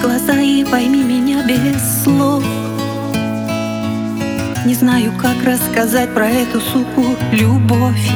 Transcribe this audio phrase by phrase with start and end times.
[0.00, 2.44] глаза и пойми меня без слов.
[4.64, 8.10] Не знаю, как рассказать про эту суку любовь.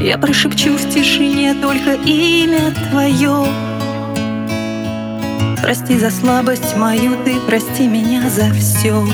[0.00, 3.46] Я прошепчу в тишине только имя твое.
[5.62, 9.04] Прости за слабость мою, ты прости меня за все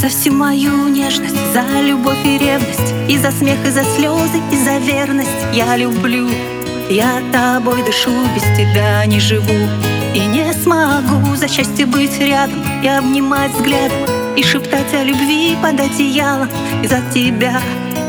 [0.00, 4.56] За всю мою нежность, за любовь и ревность И за смех, и за слезы, и
[4.56, 6.28] за верность Я люблю,
[6.88, 9.68] я тобой дышу, без тебя не живу.
[10.14, 13.96] И не смогу за счастье быть рядом И обнимать взглядом
[14.36, 16.50] И шептать о любви под одеялом.
[16.82, 17.58] И за тебя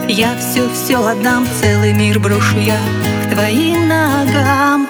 [0.10, 2.78] я все-все отдам Целый мир брошу я
[3.24, 4.88] к твоим ногам.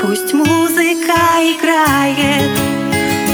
[0.00, 2.50] Пусть музыка играет,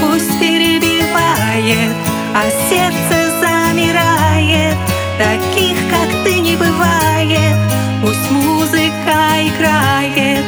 [0.01, 1.95] пусть перебивает,
[2.35, 4.77] а сердце замирает,
[5.17, 7.57] таких, как ты, не бывает.
[8.01, 10.45] Пусть музыка играет,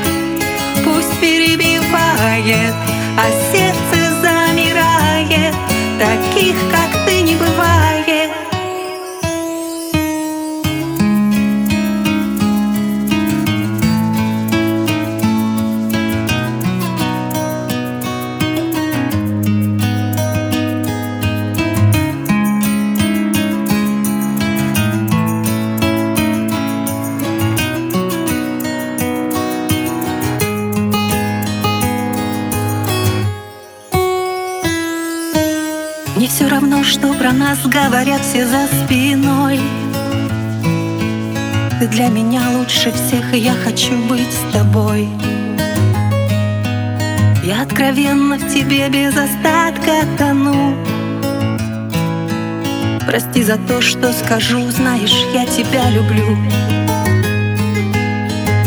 [0.84, 2.74] пусть перебивает,
[3.18, 5.56] а сердце замирает,
[6.00, 6.91] таких, как
[36.16, 39.60] Мне все равно, что про нас говорят все за спиной.
[41.80, 45.08] Ты для меня лучше всех, и я хочу быть с тобой.
[47.44, 50.76] Я откровенно в тебе без остатка тону.
[53.08, 56.38] Прости за то, что скажу, знаешь, я тебя люблю.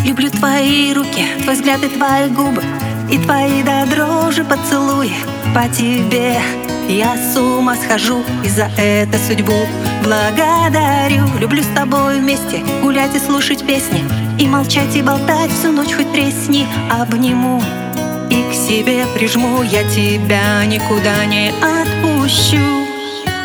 [0.04, 2.62] Люблю твои руки, твой взгляд и твои губы
[3.10, 5.12] И твои до дрожи поцелуи
[5.54, 6.40] по тебе
[6.88, 9.66] я с ума схожу и за это судьбу
[10.02, 11.26] благодарю.
[11.38, 14.04] Люблю с тобой вместе гулять и слушать песни
[14.38, 17.62] И молчать и болтать всю ночь хоть тресни Обниму.
[18.30, 22.86] И к себе прижму Я тебя никуда не отпущу.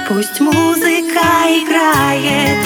[0.07, 2.57] Пусть музыка играет,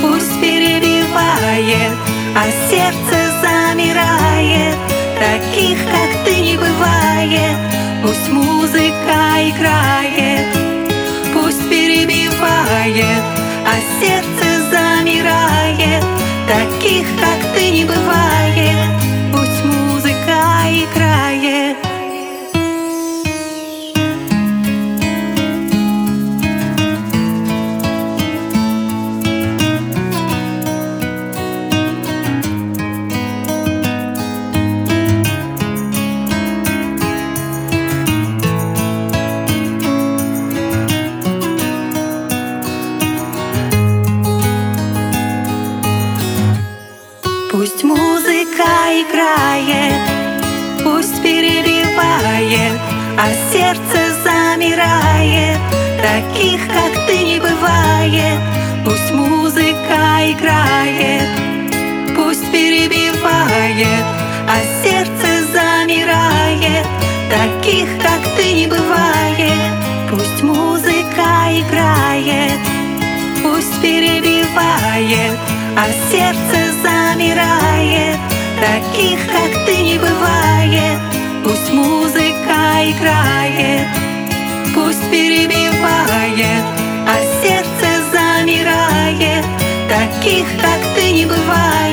[0.00, 1.92] пусть перебивает
[2.36, 4.76] А сердце замирает,
[5.18, 10.46] таких как ты не бывает Пусть музыка играет,
[11.34, 13.22] пусть перебивает,
[13.66, 14.49] а сердце
[53.22, 55.58] а сердце замирает,
[56.00, 58.40] таких как ты не бывает.
[58.82, 61.28] Пусть музыка играет,
[62.16, 64.04] пусть перебивает,
[64.48, 66.86] а сердце замирает,
[67.28, 69.70] таких как ты не бывает.
[70.10, 71.28] Пусть музыка
[71.60, 72.58] играет,
[73.42, 75.36] пусть перебивает,
[75.76, 78.18] а сердце замирает,
[78.58, 80.98] таких как ты не бывает.
[81.44, 82.19] Пусть музыка
[82.84, 83.88] играет,
[84.74, 86.64] пусть перебивает,
[87.06, 89.44] а сердце замирает,
[89.88, 91.89] таких как ты не бывает.